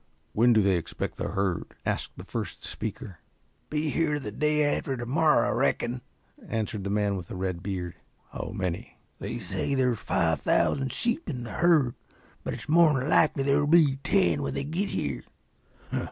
[0.33, 3.19] "When do they expect the herd?" asked the first speaker.
[3.69, 6.01] "Be here the day after tomorrer I reckon,"
[6.49, 7.93] answered the man with the red beard.
[8.31, 11.93] "How many?" "They say there's five thousand sheep in the herd,
[12.43, 15.21] but it's more'n likely there'll be ten when they git here."